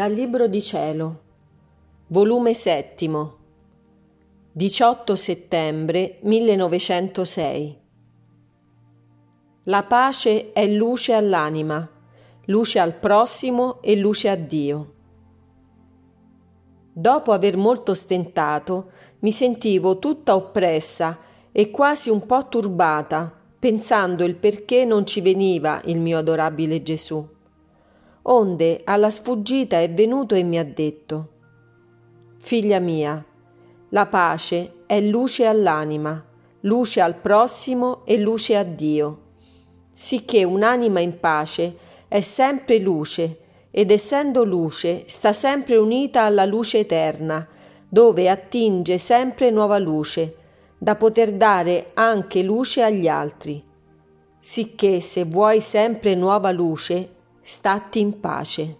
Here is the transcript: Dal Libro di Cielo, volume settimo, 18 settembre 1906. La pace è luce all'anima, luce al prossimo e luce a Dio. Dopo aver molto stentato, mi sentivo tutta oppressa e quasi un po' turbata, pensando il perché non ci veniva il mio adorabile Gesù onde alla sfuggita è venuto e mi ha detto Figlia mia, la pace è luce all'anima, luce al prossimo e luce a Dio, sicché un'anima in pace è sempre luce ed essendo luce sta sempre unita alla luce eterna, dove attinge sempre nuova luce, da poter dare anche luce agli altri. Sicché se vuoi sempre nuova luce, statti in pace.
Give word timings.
Dal 0.00 0.12
Libro 0.12 0.46
di 0.46 0.62
Cielo, 0.62 1.20
volume 2.06 2.54
settimo, 2.54 3.36
18 4.50 5.14
settembre 5.14 6.20
1906. 6.22 7.78
La 9.64 9.82
pace 9.82 10.52
è 10.52 10.66
luce 10.66 11.12
all'anima, 11.12 11.86
luce 12.46 12.78
al 12.78 12.94
prossimo 12.94 13.82
e 13.82 13.94
luce 13.96 14.30
a 14.30 14.36
Dio. 14.36 14.94
Dopo 16.90 17.32
aver 17.32 17.58
molto 17.58 17.92
stentato, 17.92 18.92
mi 19.18 19.32
sentivo 19.32 19.98
tutta 19.98 20.34
oppressa 20.34 21.18
e 21.52 21.70
quasi 21.70 22.08
un 22.08 22.24
po' 22.24 22.48
turbata, 22.48 23.30
pensando 23.58 24.24
il 24.24 24.36
perché 24.36 24.86
non 24.86 25.04
ci 25.04 25.20
veniva 25.20 25.82
il 25.84 25.98
mio 25.98 26.16
adorabile 26.16 26.82
Gesù 26.82 27.38
onde 28.32 28.82
alla 28.84 29.10
sfuggita 29.10 29.80
è 29.80 29.90
venuto 29.90 30.34
e 30.36 30.44
mi 30.44 30.58
ha 30.58 30.64
detto 30.64 31.28
Figlia 32.38 32.78
mia, 32.78 33.22
la 33.90 34.06
pace 34.06 34.84
è 34.86 35.00
luce 35.00 35.46
all'anima, 35.46 36.24
luce 36.60 37.00
al 37.00 37.16
prossimo 37.16 38.06
e 38.06 38.18
luce 38.18 38.56
a 38.56 38.62
Dio, 38.62 39.18
sicché 39.92 40.44
un'anima 40.44 41.00
in 41.00 41.18
pace 41.18 41.76
è 42.08 42.20
sempre 42.20 42.78
luce 42.78 43.38
ed 43.70 43.90
essendo 43.90 44.44
luce 44.44 45.04
sta 45.06 45.32
sempre 45.32 45.76
unita 45.76 46.22
alla 46.22 46.44
luce 46.44 46.78
eterna, 46.78 47.46
dove 47.88 48.30
attinge 48.30 48.96
sempre 48.98 49.50
nuova 49.50 49.78
luce, 49.78 50.36
da 50.78 50.94
poter 50.96 51.32
dare 51.32 51.90
anche 51.94 52.42
luce 52.42 52.82
agli 52.82 53.06
altri. 53.06 53.62
Sicché 54.40 55.00
se 55.00 55.24
vuoi 55.24 55.60
sempre 55.60 56.14
nuova 56.14 56.50
luce, 56.52 57.18
statti 57.50 57.98
in 57.98 58.20
pace. 58.20 58.76